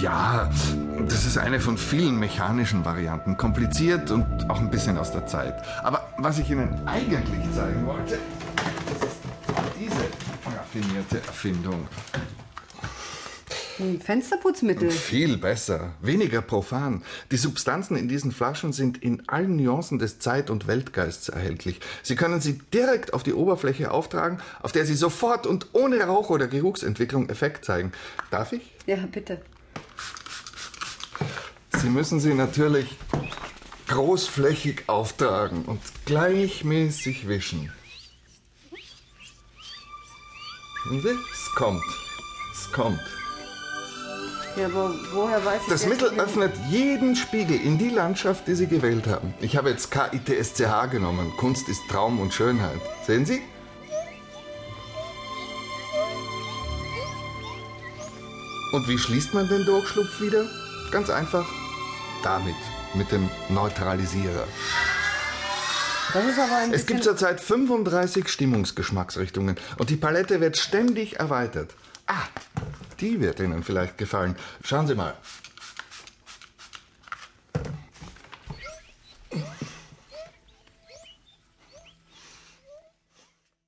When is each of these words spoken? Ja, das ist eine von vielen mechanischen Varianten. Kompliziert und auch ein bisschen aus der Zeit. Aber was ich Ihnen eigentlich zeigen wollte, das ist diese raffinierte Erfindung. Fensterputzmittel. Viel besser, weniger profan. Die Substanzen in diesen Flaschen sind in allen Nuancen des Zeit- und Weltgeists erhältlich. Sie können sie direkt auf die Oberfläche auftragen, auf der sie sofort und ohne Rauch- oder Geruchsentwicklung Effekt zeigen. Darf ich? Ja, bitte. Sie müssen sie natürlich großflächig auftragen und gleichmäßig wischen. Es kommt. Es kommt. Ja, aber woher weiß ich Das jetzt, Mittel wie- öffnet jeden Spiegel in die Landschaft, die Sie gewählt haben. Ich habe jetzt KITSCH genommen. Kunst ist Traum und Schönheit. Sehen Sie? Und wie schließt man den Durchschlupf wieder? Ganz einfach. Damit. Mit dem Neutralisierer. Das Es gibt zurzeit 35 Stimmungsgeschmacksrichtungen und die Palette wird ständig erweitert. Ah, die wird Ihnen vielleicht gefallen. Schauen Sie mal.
Ja, 0.00 0.50
das 1.08 1.26
ist 1.26 1.38
eine 1.38 1.60
von 1.60 1.76
vielen 1.78 2.18
mechanischen 2.18 2.84
Varianten. 2.84 3.36
Kompliziert 3.36 4.10
und 4.10 4.48
auch 4.48 4.60
ein 4.60 4.70
bisschen 4.70 4.98
aus 4.98 5.12
der 5.12 5.26
Zeit. 5.26 5.62
Aber 5.82 6.08
was 6.18 6.38
ich 6.38 6.50
Ihnen 6.50 6.86
eigentlich 6.86 7.52
zeigen 7.54 7.86
wollte, 7.86 8.18
das 8.86 9.08
ist 9.08 9.18
diese 9.78 10.56
raffinierte 10.56 11.18
Erfindung. 11.26 11.86
Fensterputzmittel. 14.02 14.90
Viel 14.90 15.36
besser, 15.36 15.94
weniger 16.00 16.42
profan. 16.42 17.02
Die 17.30 17.36
Substanzen 17.36 17.96
in 17.96 18.08
diesen 18.08 18.32
Flaschen 18.32 18.72
sind 18.72 18.98
in 19.02 19.28
allen 19.28 19.56
Nuancen 19.56 19.98
des 19.98 20.18
Zeit- 20.18 20.50
und 20.50 20.66
Weltgeists 20.66 21.28
erhältlich. 21.28 21.80
Sie 22.02 22.16
können 22.16 22.40
sie 22.40 22.58
direkt 22.74 23.14
auf 23.14 23.22
die 23.22 23.34
Oberfläche 23.34 23.90
auftragen, 23.90 24.38
auf 24.62 24.72
der 24.72 24.84
sie 24.84 24.94
sofort 24.94 25.46
und 25.46 25.68
ohne 25.72 26.00
Rauch- 26.02 26.30
oder 26.30 26.48
Geruchsentwicklung 26.48 27.28
Effekt 27.28 27.64
zeigen. 27.64 27.92
Darf 28.30 28.52
ich? 28.52 28.62
Ja, 28.86 28.96
bitte. 29.10 29.40
Sie 31.80 31.90
müssen 31.90 32.18
sie 32.18 32.34
natürlich 32.34 32.96
großflächig 33.86 34.88
auftragen 34.88 35.64
und 35.64 35.80
gleichmäßig 36.04 37.28
wischen. 37.28 37.72
Es 40.90 41.54
kommt. 41.54 41.82
Es 42.52 42.72
kommt. 42.72 43.00
Ja, 44.58 44.66
aber 44.66 44.94
woher 45.12 45.44
weiß 45.44 45.60
ich 45.62 45.68
Das 45.72 45.82
jetzt, 45.84 45.90
Mittel 45.90 46.12
wie- 46.16 46.20
öffnet 46.20 46.52
jeden 46.68 47.14
Spiegel 47.14 47.60
in 47.60 47.78
die 47.78 47.90
Landschaft, 47.90 48.46
die 48.48 48.54
Sie 48.54 48.66
gewählt 48.66 49.06
haben. 49.06 49.32
Ich 49.40 49.56
habe 49.56 49.70
jetzt 49.70 49.90
KITSCH 49.90 50.90
genommen. 50.90 51.32
Kunst 51.36 51.68
ist 51.68 51.80
Traum 51.88 52.18
und 52.20 52.32
Schönheit. 52.34 52.80
Sehen 53.06 53.24
Sie? 53.24 53.40
Und 58.72 58.86
wie 58.88 58.98
schließt 58.98 59.32
man 59.34 59.48
den 59.48 59.64
Durchschlupf 59.64 60.20
wieder? 60.20 60.44
Ganz 60.90 61.10
einfach. 61.10 61.46
Damit. 62.22 62.54
Mit 62.94 63.10
dem 63.12 63.28
Neutralisierer. 63.48 64.44
Das 66.14 66.24
Es 66.72 66.86
gibt 66.86 67.04
zurzeit 67.04 67.38
35 67.40 68.28
Stimmungsgeschmacksrichtungen 68.30 69.56
und 69.76 69.90
die 69.90 69.96
Palette 69.96 70.40
wird 70.40 70.56
ständig 70.56 71.20
erweitert. 71.20 71.70
Ah, 72.06 72.14
die 73.00 73.20
wird 73.20 73.40
Ihnen 73.40 73.62
vielleicht 73.62 73.98
gefallen. 73.98 74.36
Schauen 74.64 74.86
Sie 74.86 74.94
mal. 74.94 75.14